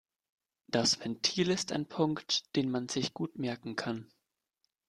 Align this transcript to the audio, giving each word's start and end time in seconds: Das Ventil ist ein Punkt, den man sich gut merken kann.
Das 0.65 0.99
Ventil 0.99 1.51
ist 1.51 1.71
ein 1.71 1.87
Punkt, 1.87 2.55
den 2.55 2.71
man 2.71 2.89
sich 2.89 3.13
gut 3.13 3.37
merken 3.37 3.75
kann. 3.75 4.09